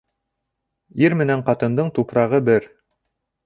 [1.03, 2.69] Ир менән ҡатындың тупрағы бер.